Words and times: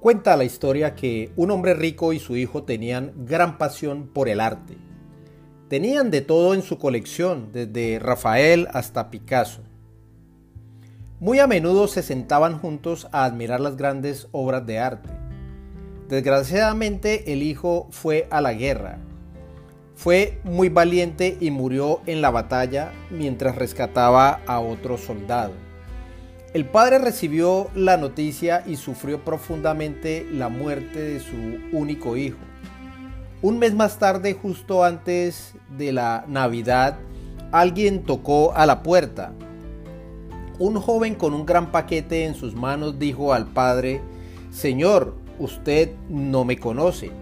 Cuenta 0.00 0.34
la 0.38 0.44
historia 0.44 0.94
que 0.94 1.30
un 1.36 1.50
hombre 1.50 1.74
rico 1.74 2.14
y 2.14 2.18
su 2.18 2.34
hijo 2.34 2.62
tenían 2.62 3.12
gran 3.26 3.58
pasión 3.58 4.06
por 4.06 4.30
el 4.30 4.40
arte. 4.40 4.78
Tenían 5.68 6.10
de 6.10 6.22
todo 6.22 6.54
en 6.54 6.62
su 6.62 6.78
colección, 6.78 7.52
desde 7.52 7.98
Rafael 7.98 8.66
hasta 8.72 9.10
Picasso. 9.10 9.60
Muy 11.20 11.38
a 11.38 11.46
menudo 11.46 11.86
se 11.86 12.02
sentaban 12.02 12.58
juntos 12.58 13.08
a 13.12 13.26
admirar 13.26 13.60
las 13.60 13.76
grandes 13.76 14.26
obras 14.32 14.64
de 14.64 14.78
arte. 14.78 15.10
Desgraciadamente 16.08 17.34
el 17.34 17.42
hijo 17.42 17.86
fue 17.90 18.26
a 18.30 18.40
la 18.40 18.54
guerra. 18.54 19.00
Fue 19.96 20.40
muy 20.44 20.70
valiente 20.70 21.36
y 21.40 21.50
murió 21.50 22.00
en 22.06 22.22
la 22.22 22.30
batalla 22.30 22.90
mientras 23.10 23.54
rescataba 23.54 24.40
a 24.46 24.60
otro 24.60 24.96
soldado. 24.96 25.52
El 26.52 26.64
padre 26.64 26.98
recibió 26.98 27.70
la 27.76 27.96
noticia 27.96 28.64
y 28.66 28.74
sufrió 28.74 29.24
profundamente 29.24 30.26
la 30.32 30.48
muerte 30.48 31.00
de 31.00 31.20
su 31.20 31.36
único 31.70 32.16
hijo. 32.16 32.38
Un 33.40 33.60
mes 33.60 33.72
más 33.72 34.00
tarde, 34.00 34.34
justo 34.34 34.82
antes 34.82 35.54
de 35.78 35.92
la 35.92 36.24
Navidad, 36.26 36.98
alguien 37.52 38.02
tocó 38.02 38.52
a 38.52 38.66
la 38.66 38.82
puerta. 38.82 39.32
Un 40.58 40.80
joven 40.80 41.14
con 41.14 41.34
un 41.34 41.46
gran 41.46 41.70
paquete 41.70 42.24
en 42.24 42.34
sus 42.34 42.56
manos 42.56 42.98
dijo 42.98 43.32
al 43.32 43.46
padre, 43.46 44.00
Señor, 44.50 45.14
usted 45.38 45.92
no 46.08 46.44
me 46.44 46.58
conoce, 46.58 47.12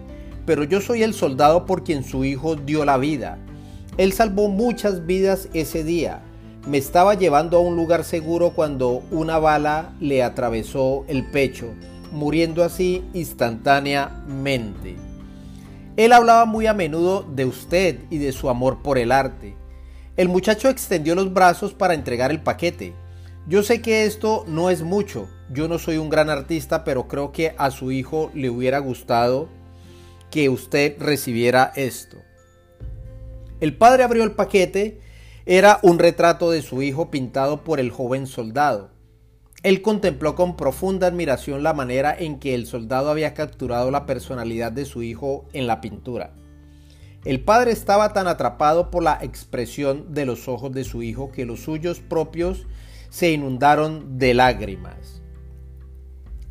pero 0.47 0.63
yo 0.63 0.81
soy 0.81 1.03
el 1.03 1.13
soldado 1.13 1.67
por 1.67 1.83
quien 1.83 2.03
su 2.03 2.25
hijo 2.25 2.55
dio 2.55 2.83
la 2.83 2.97
vida. 2.97 3.37
Él 3.97 4.11
salvó 4.11 4.47
muchas 4.47 5.05
vidas 5.05 5.49
ese 5.53 5.83
día 5.83 6.23
me 6.69 6.77
estaba 6.77 7.15
llevando 7.15 7.57
a 7.57 7.61
un 7.61 7.75
lugar 7.75 8.03
seguro 8.03 8.51
cuando 8.51 9.01
una 9.09 9.39
bala 9.39 9.95
le 9.99 10.21
atravesó 10.21 11.03
el 11.07 11.25
pecho, 11.25 11.73
muriendo 12.11 12.63
así 12.63 13.03
instantáneamente. 13.15 14.95
Él 15.97 16.13
hablaba 16.13 16.45
muy 16.45 16.67
a 16.67 16.75
menudo 16.75 17.23
de 17.23 17.45
usted 17.45 18.01
y 18.11 18.19
de 18.19 18.31
su 18.33 18.51
amor 18.51 18.83
por 18.83 18.99
el 18.99 19.11
arte. 19.11 19.55
El 20.15 20.29
muchacho 20.29 20.69
extendió 20.69 21.15
los 21.15 21.33
brazos 21.33 21.73
para 21.73 21.95
entregar 21.95 22.29
el 22.29 22.43
paquete. 22.43 22.93
Yo 23.47 23.63
sé 23.63 23.81
que 23.81 24.05
esto 24.05 24.45
no 24.47 24.69
es 24.69 24.83
mucho, 24.83 25.27
yo 25.51 25.67
no 25.67 25.79
soy 25.79 25.97
un 25.97 26.09
gran 26.09 26.29
artista, 26.29 26.83
pero 26.83 27.07
creo 27.07 27.31
que 27.31 27.55
a 27.57 27.71
su 27.71 27.91
hijo 27.91 28.29
le 28.35 28.51
hubiera 28.51 28.77
gustado 28.77 29.49
que 30.29 30.49
usted 30.49 30.97
recibiera 30.99 31.71
esto. 31.75 32.17
El 33.59 33.75
padre 33.75 34.03
abrió 34.03 34.23
el 34.23 34.33
paquete 34.33 35.08
era 35.45 35.79
un 35.83 35.99
retrato 35.99 36.51
de 36.51 36.61
su 36.61 36.81
hijo 36.81 37.09
pintado 37.09 37.63
por 37.63 37.79
el 37.79 37.91
joven 37.91 38.27
soldado. 38.27 38.91
Él 39.63 39.81
contempló 39.81 40.35
con 40.35 40.55
profunda 40.55 41.07
admiración 41.07 41.63
la 41.63 41.73
manera 41.73 42.15
en 42.17 42.39
que 42.39 42.55
el 42.55 42.65
soldado 42.65 43.09
había 43.09 43.33
capturado 43.33 43.91
la 43.91 44.05
personalidad 44.05 44.71
de 44.71 44.85
su 44.85 45.03
hijo 45.03 45.45
en 45.51 45.67
la 45.67 45.81
pintura. 45.81 46.33
El 47.25 47.41
padre 47.41 47.71
estaba 47.71 48.13
tan 48.13 48.27
atrapado 48.27 48.89
por 48.89 49.03
la 49.03 49.19
expresión 49.21 50.13
de 50.13 50.25
los 50.25 50.47
ojos 50.47 50.71
de 50.71 50.85
su 50.85 51.03
hijo 51.03 51.31
que 51.31 51.45
los 51.45 51.59
suyos 51.59 51.99
propios 51.99 52.65
se 53.09 53.31
inundaron 53.31 54.17
de 54.17 54.33
lágrimas. 54.33 55.21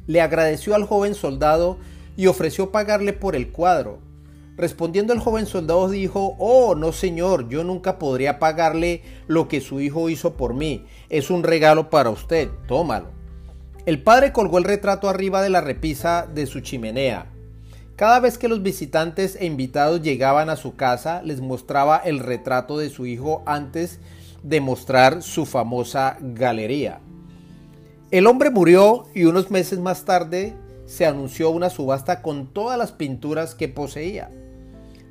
Le 0.06 0.20
agradeció 0.20 0.74
al 0.74 0.84
joven 0.84 1.14
soldado 1.14 1.78
y 2.16 2.26
ofreció 2.26 2.70
pagarle 2.70 3.14
por 3.14 3.34
el 3.34 3.50
cuadro, 3.50 4.00
Respondiendo 4.58 5.12
el 5.12 5.20
joven 5.20 5.46
soldado 5.46 5.88
dijo, 5.88 6.34
Oh, 6.40 6.74
no 6.74 6.90
señor, 6.90 7.48
yo 7.48 7.62
nunca 7.62 7.96
podría 7.96 8.40
pagarle 8.40 9.02
lo 9.28 9.46
que 9.46 9.60
su 9.60 9.80
hijo 9.80 10.10
hizo 10.10 10.36
por 10.36 10.52
mí. 10.52 10.84
Es 11.08 11.30
un 11.30 11.44
regalo 11.44 11.90
para 11.90 12.10
usted, 12.10 12.50
tómalo. 12.66 13.06
El 13.86 14.02
padre 14.02 14.32
colgó 14.32 14.58
el 14.58 14.64
retrato 14.64 15.08
arriba 15.08 15.42
de 15.42 15.48
la 15.48 15.60
repisa 15.60 16.26
de 16.26 16.46
su 16.46 16.60
chimenea. 16.60 17.26
Cada 17.94 18.18
vez 18.18 18.36
que 18.36 18.48
los 18.48 18.60
visitantes 18.60 19.36
e 19.36 19.46
invitados 19.46 20.02
llegaban 20.02 20.50
a 20.50 20.56
su 20.56 20.74
casa, 20.74 21.22
les 21.22 21.40
mostraba 21.40 21.96
el 21.96 22.18
retrato 22.18 22.78
de 22.78 22.90
su 22.90 23.06
hijo 23.06 23.44
antes 23.46 24.00
de 24.42 24.60
mostrar 24.60 25.22
su 25.22 25.46
famosa 25.46 26.18
galería. 26.20 26.98
El 28.10 28.26
hombre 28.26 28.50
murió 28.50 29.04
y 29.14 29.24
unos 29.24 29.52
meses 29.52 29.78
más 29.78 30.04
tarde 30.04 30.56
se 30.86 31.06
anunció 31.06 31.50
una 31.50 31.70
subasta 31.70 32.22
con 32.22 32.48
todas 32.48 32.76
las 32.76 32.90
pinturas 32.90 33.54
que 33.54 33.68
poseía. 33.68 34.30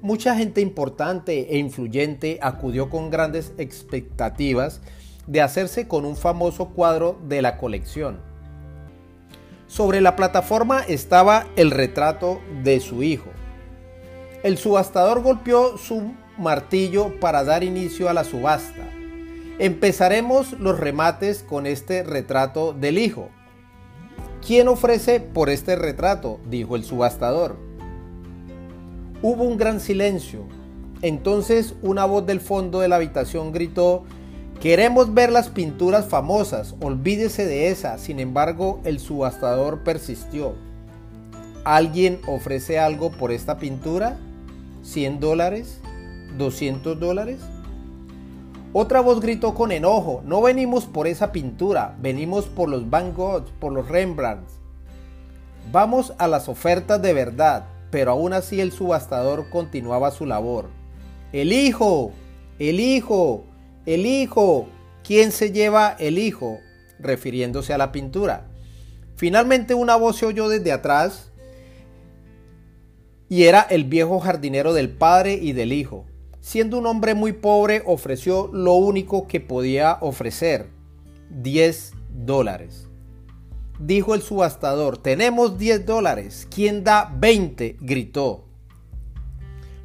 Mucha 0.02 0.36
gente 0.36 0.62
importante 0.62 1.56
e 1.56 1.58
influyente 1.58 2.38
acudió 2.42 2.90
con 2.90 3.10
grandes 3.10 3.54
expectativas 3.58 4.80
de 5.26 5.42
hacerse 5.42 5.88
con 5.88 6.06
un 6.06 6.16
famoso 6.16 6.70
cuadro 6.70 7.20
de 7.28 7.42
la 7.42 7.58
colección. 7.58 8.20
Sobre 9.66 10.00
la 10.00 10.16
plataforma 10.16 10.82
estaba 10.88 11.48
el 11.56 11.72
retrato 11.72 12.40
de 12.64 12.80
su 12.80 13.02
hijo. 13.04 13.30
El 14.44 14.58
subastador 14.58 15.22
golpeó 15.22 15.78
su 15.78 16.14
martillo 16.38 17.20
para 17.20 17.44
dar 17.44 17.64
inicio 17.64 18.08
a 18.08 18.14
la 18.14 18.24
subasta. 18.24 18.88
Empezaremos 19.60 20.54
los 20.54 20.80
remates 20.80 21.42
con 21.42 21.66
este 21.66 22.04
retrato 22.04 22.74
del 22.74 23.00
hijo. 23.00 23.30
¿Quién 24.46 24.68
ofrece 24.68 25.20
por 25.20 25.50
este 25.50 25.76
retrato? 25.76 26.40
dijo 26.48 26.76
el 26.76 26.84
subastador. 26.84 27.67
Hubo 29.22 29.44
un 29.44 29.58
gran 29.58 29.80
silencio. 29.80 30.42
Entonces 31.02 31.76
una 31.82 32.06
voz 32.06 32.26
del 32.26 32.40
fondo 32.40 32.80
de 32.80 32.88
la 32.88 32.98
habitación 32.98 33.52
gritó, 33.52 34.04
Queremos 34.60 35.14
ver 35.14 35.32
las 35.32 35.50
pinturas 35.50 36.08
famosas, 36.08 36.74
olvídese 36.82 37.46
de 37.46 37.70
esa. 37.70 38.00
Sin 38.00 38.20
embargo, 38.20 38.82
el 38.86 39.00
subastador 39.00 39.84
persistió. 39.84 40.56
¿Alguien 41.64 42.20
ofrece 42.28 42.80
algo 42.80 43.12
por 43.12 43.32
esta 43.32 43.60
pintura? 43.60 44.18
¿100 44.84 45.20
dólares? 45.20 45.80
¿200 46.40 46.96
dólares? 46.96 47.40
Otra 48.74 49.00
voz 49.00 49.22
gritó 49.22 49.54
con 49.54 49.72
enojo, 49.72 50.22
no 50.26 50.42
venimos 50.42 50.86
por 50.86 51.08
esa 51.08 51.32
pintura, 51.32 51.96
venimos 52.02 52.46
por 52.46 52.68
los 52.68 52.90
Van 52.90 53.14
Gogh, 53.14 53.46
por 53.60 53.72
los 53.72 53.88
Rembrandts. 53.88 54.54
Vamos 55.72 56.14
a 56.18 56.28
las 56.28 56.50
ofertas 56.50 57.02
de 57.02 57.14
verdad, 57.14 57.66
pero 57.92 58.12
aún 58.12 58.34
así 58.34 58.62
el 58.62 58.72
subastador 58.72 59.50
continuaba 59.50 60.12
su 60.12 60.26
labor. 60.26 60.70
El 61.32 61.54
hijo, 61.54 62.12
el 62.60 62.80
hijo, 62.80 63.44
el 63.86 64.06
hijo. 64.06 64.68
¿Quién 65.04 65.32
se 65.32 65.52
lleva 65.52 65.96
el 66.00 66.18
hijo? 66.18 66.60
refiriéndose 67.00 67.74
a 67.74 67.78
la 67.78 67.92
pintura. 67.92 68.48
Finalmente 69.16 69.74
una 69.74 69.96
voz 69.96 70.18
se 70.18 70.26
oyó 70.26 70.50
desde 70.50 70.72
atrás 70.72 71.32
y 73.30 73.44
era 73.44 73.62
el 73.62 73.84
viejo 73.84 74.20
jardinero 74.20 74.74
del 74.74 74.90
padre 74.90 75.34
y 75.34 75.54
del 75.54 75.74
hijo. 75.74 76.06
Siendo 76.40 76.78
un 76.78 76.86
hombre 76.86 77.14
muy 77.14 77.34
pobre, 77.34 77.84
ofreció 77.86 78.50
lo 78.54 78.74
único 78.74 79.28
que 79.28 79.42
podía 79.42 79.98
ofrecer, 80.00 80.68
10 81.30 81.94
dólares. 82.26 82.87
Dijo 83.80 84.16
el 84.16 84.24
subastador, 84.24 84.98
tenemos 84.98 85.58
10 85.60 85.86
dólares. 85.86 86.48
¿Quién 86.50 86.84
da 86.84 87.14
20? 87.16 87.78
gritó. 87.80 88.46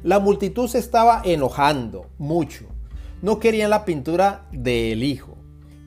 La 0.01 0.19
multitud 0.19 0.67
se 0.67 0.79
estaba 0.79 1.21
enojando 1.23 2.09
mucho. 2.17 2.65
No 3.21 3.39
querían 3.39 3.69
la 3.69 3.85
pintura 3.85 4.47
del 4.51 5.03
hijo. 5.03 5.37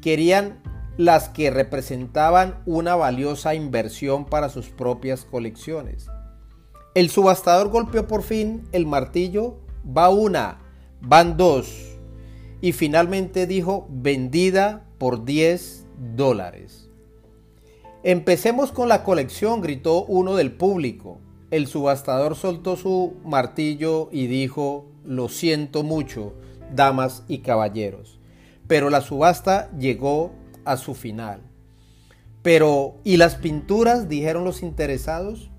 Querían 0.01 0.63
las 0.97 1.29
que 1.29 1.51
representaban 1.51 2.63
una 2.65 2.95
valiosa 2.95 3.55
inversión 3.55 4.25
para 4.25 4.49
sus 4.49 4.69
propias 4.69 5.25
colecciones. 5.25 6.07
El 6.95 7.11
subastador 7.11 7.69
golpeó 7.69 8.07
por 8.07 8.23
fin 8.23 8.67
el 8.73 8.87
martillo. 8.87 9.59
Va 9.87 10.09
una, 10.09 10.61
van 11.03 11.37
dos. 11.37 11.99
Y 12.63 12.73
finalmente 12.73 13.47
dijo, 13.47 13.87
vendida 13.91 14.87
por 14.97 15.25
10 15.25 15.87
dólares. 16.15 16.86
Empecemos 18.03 18.73
con 18.73 18.89
la 18.89 19.03
colección, 19.03 19.61
gritó 19.61 20.05
uno 20.05 20.37
del 20.37 20.53
público. 20.53 21.19
El 21.51 21.67
subastador 21.67 22.37
soltó 22.37 22.77
su 22.77 23.15
martillo 23.25 24.09
y 24.13 24.27
dijo, 24.27 24.87
lo 25.05 25.29
siento 25.29 25.83
mucho, 25.83 26.35
damas 26.75 27.25
y 27.29 27.39
caballeros. 27.39 28.19
Pero 28.67 28.91
la 28.91 29.01
subasta 29.01 29.71
llegó 29.79 30.33
a 30.65 30.77
su 30.77 30.95
final. 30.95 31.41
Pero, 32.43 32.97
¿y 33.03 33.17
las 33.17 33.37
pinturas? 33.37 34.09
dijeron 34.09 34.45
los 34.45 34.63
interesados. 34.63 35.51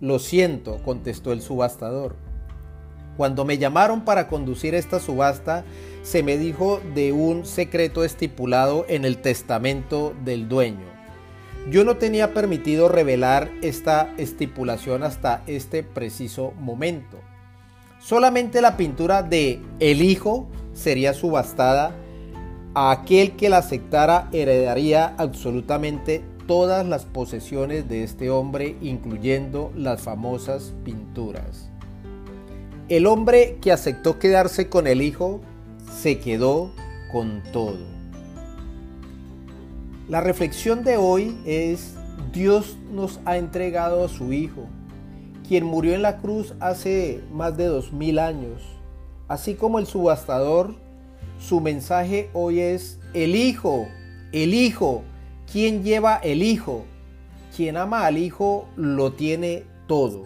Lo 0.00 0.18
siento, 0.18 0.82
contestó 0.82 1.32
el 1.32 1.42
subastador. 1.42 2.16
Cuando 3.16 3.44
me 3.44 3.58
llamaron 3.58 4.06
para 4.06 4.28
conducir 4.28 4.74
esta 4.74 5.00
subasta, 5.00 5.64
se 6.02 6.22
me 6.22 6.38
dijo 6.38 6.80
de 6.94 7.12
un 7.12 7.44
secreto 7.44 8.04
estipulado 8.04 8.86
en 8.88 9.04
el 9.04 9.18
testamento 9.18 10.14
del 10.24 10.48
dueño. 10.48 10.99
Yo 11.68 11.84
no 11.84 11.96
tenía 11.98 12.32
permitido 12.32 12.88
revelar 12.88 13.50
esta 13.60 14.14
estipulación 14.16 15.02
hasta 15.02 15.42
este 15.46 15.82
preciso 15.82 16.52
momento. 16.58 17.18
Solamente 18.00 18.62
la 18.62 18.76
pintura 18.76 19.22
de 19.22 19.60
El 19.78 20.00
Hijo 20.00 20.48
sería 20.72 21.12
subastada. 21.12 21.94
A 22.72 22.92
aquel 22.92 23.32
que 23.32 23.50
la 23.50 23.58
aceptara 23.58 24.28
heredaría 24.32 25.14
absolutamente 25.18 26.22
todas 26.46 26.86
las 26.86 27.04
posesiones 27.04 27.88
de 27.88 28.04
este 28.04 28.30
hombre, 28.30 28.76
incluyendo 28.80 29.72
las 29.76 30.02
famosas 30.02 30.72
pinturas. 30.84 31.68
El 32.88 33.06
hombre 33.06 33.58
que 33.60 33.70
aceptó 33.70 34.18
quedarse 34.18 34.68
con 34.68 34.86
el 34.86 35.02
hijo 35.02 35.40
se 35.92 36.18
quedó 36.18 36.72
con 37.12 37.42
todo. 37.52 37.99
La 40.08 40.20
reflexión 40.20 40.82
de 40.84 40.96
hoy 40.96 41.36
es, 41.44 41.94
Dios 42.32 42.76
nos 42.92 43.20
ha 43.24 43.36
entregado 43.36 44.04
a 44.04 44.08
su 44.08 44.32
Hijo, 44.32 44.66
quien 45.46 45.64
murió 45.64 45.94
en 45.94 46.02
la 46.02 46.18
cruz 46.18 46.54
hace 46.60 47.22
más 47.32 47.56
de 47.56 47.66
dos 47.66 47.92
mil 47.92 48.18
años. 48.18 48.62
Así 49.28 49.54
como 49.54 49.78
el 49.78 49.86
subastador, 49.86 50.74
su 51.38 51.60
mensaje 51.60 52.28
hoy 52.32 52.60
es, 52.60 52.98
el 53.14 53.36
Hijo, 53.36 53.86
el 54.32 54.54
Hijo, 54.54 55.02
quien 55.50 55.82
lleva 55.84 56.16
el 56.16 56.42
Hijo, 56.42 56.84
quien 57.56 57.76
ama 57.76 58.06
al 58.06 58.18
Hijo 58.18 58.68
lo 58.76 59.12
tiene 59.12 59.64
todo. 59.86 60.24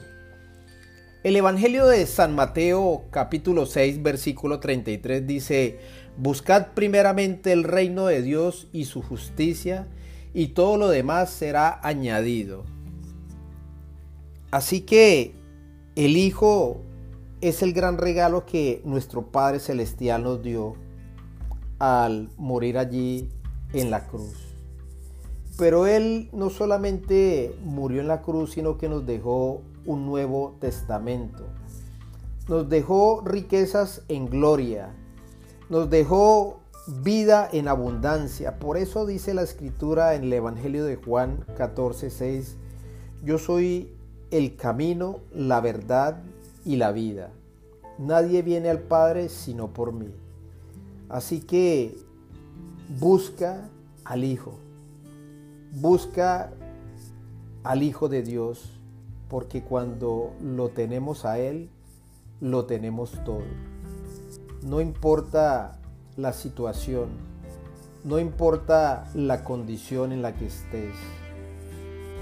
El 1.23 1.37
Evangelio 1.37 1.87
de 1.87 2.05
San 2.05 2.35
Mateo 2.35 3.05
capítulo 3.11 3.65
6 3.65 4.03
versículo 4.03 4.61
33 4.61 5.27
dice, 5.27 5.79
Buscad 6.17 6.69
primeramente 6.75 7.53
el 7.53 7.65
reino 7.65 8.07
de 8.07 8.23
Dios 8.23 8.69
y 8.73 8.85
su 8.85 9.03
justicia, 9.03 9.89
y 10.33 10.49
todo 10.49 10.77
lo 10.77 10.89
demás 10.89 11.31
será 11.31 11.81
añadido. 11.83 12.65
Así 14.51 14.83
que 14.83 15.35
el 15.97 16.17
Hijo 16.17 16.81
es 17.41 17.63
el 17.63 17.73
gran 17.73 17.99
regalo 17.99 18.47
que 18.47 18.81
nuestro 18.85 19.27
Padre 19.33 19.59
Celestial 19.59 20.23
nos 20.23 20.43
dio 20.43 20.77
al 21.79 22.31
morir 22.37 22.79
allí 22.79 23.29
en 23.73 23.91
la 23.91 24.07
cruz. 24.07 24.55
Pero 25.59 25.87
Él 25.87 26.29
no 26.33 26.51
solamente 26.51 27.55
murió 27.65 28.01
en 28.01 28.09
la 28.09 28.23
cruz, 28.23 28.53
sino 28.53 28.79
que 28.79 28.89
nos 28.89 29.07
dejó 29.07 29.63
un 29.87 30.07
nuevo 30.07 30.57
testamento. 30.61 31.45
Nos 32.49 32.69
dejó 32.69 33.23
riquezas 33.25 34.03
en 34.09 34.27
gloria. 34.27 34.95
Nos 35.75 35.91
dejó 35.91 36.61
vida 37.03 37.49
en 37.53 37.67
abundancia. 37.67 38.61
Por 38.61 38.76
eso 38.76 39.06
dice 39.06 39.35
la 39.35 39.43
escritura 39.43 40.15
en 40.15 40.23
el 40.23 40.32
Evangelio 40.32 40.85
de 40.85 40.94
Juan 40.94 41.44
14, 41.56 42.11
6, 42.11 42.56
yo 43.25 43.38
soy 43.38 43.93
el 44.31 44.55
camino, 44.55 45.19
la 45.32 45.61
verdad 45.61 46.23
y 46.65 46.76
la 46.76 46.93
vida. 46.93 47.32
Nadie 47.99 48.43
viene 48.43 48.71
al 48.71 48.82
Padre 48.82 49.29
sino 49.29 49.73
por 49.73 49.93
mí. 49.93 50.15
Así 51.09 51.41
que 51.41 51.99
busca 53.00 53.69
al 54.05 54.23
Hijo. 54.23 54.55
Busca 55.73 56.53
al 57.65 57.82
Hijo 57.82 58.09
de 58.09 58.23
Dios 58.23 58.79
porque 59.29 59.65
cuando 59.65 60.35
lo 60.41 60.69
tenemos 60.69 61.25
a 61.25 61.41
Él, 61.41 61.69
lo 62.41 62.65
tenemos 62.65 63.19
todo. 63.25 63.74
No 64.65 64.81
importa 64.81 65.79
la 66.17 66.33
situación, 66.33 67.11
no 68.03 68.19
importa 68.19 69.05
la 69.13 69.45
condición 69.45 70.11
en 70.11 70.23
la 70.23 70.35
que 70.35 70.47
estés, 70.47 70.95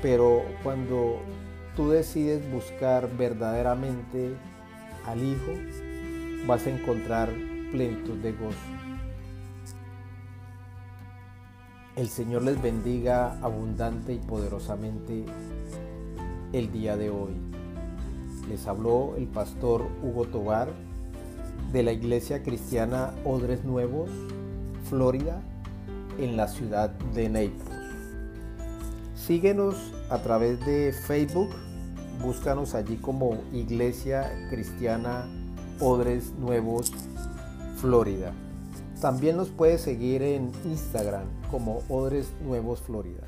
pero 0.03 0.43
cuando 0.65 1.21
tú 1.77 1.91
decides 1.91 2.43
buscar 2.51 3.17
verdaderamente 3.17 4.35
al 5.07 5.23
Hijo, 5.23 5.53
vas 6.45 6.67
a 6.67 6.71
encontrar 6.71 7.31
plenitud 7.71 8.19
de 8.19 8.33
gozo. 8.33 8.59
El 11.95 12.09
Señor 12.09 12.43
les 12.43 12.61
bendiga 12.61 13.39
abundante 13.41 14.15
y 14.15 14.19
poderosamente 14.19 15.25
el 16.53 16.73
día 16.73 16.97
de 16.97 17.09
hoy. 17.09 17.37
Les 18.49 18.67
habló 18.67 19.15
el 19.17 19.29
pastor 19.29 19.87
Hugo 20.03 20.25
Tobar 20.25 20.92
de 21.73 21.83
la 21.83 21.93
Iglesia 21.93 22.43
Cristiana 22.43 23.15
Odres 23.25 23.65
Nuevos, 23.65 24.11
Florida, 24.89 25.41
en 26.19 26.37
la 26.37 26.49
ciudad 26.49 26.91
de 27.15 27.29
Naples. 27.29 27.79
Síguenos 29.15 29.77
a 30.11 30.19
través 30.19 30.65
de 30.67 30.93
Facebook, 30.93 31.51
búscanos 32.21 32.75
allí 32.75 32.97
como 32.97 33.39
Iglesia 33.53 34.31
Cristiana 34.51 35.27
Odres 35.81 36.33
Nuevos, 36.39 36.93
Florida. 37.77 38.33
También 39.01 39.37
nos 39.37 39.49
puedes 39.49 39.81
seguir 39.81 40.23
en 40.23 40.53
Instagram 40.65 41.25
como 41.51 41.83
Odres 41.89 42.33
Nuevos 42.45 42.81
Florida. 42.81 43.23